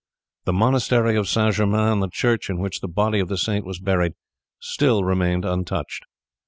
[0.45, 1.53] The monastery of St.
[1.53, 4.13] Germain and the church in which the body of the saint was buried
[4.59, 6.05] still remained untouched.